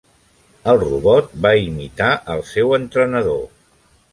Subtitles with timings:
[0.71, 3.45] El robot va imitar el seu entrenador.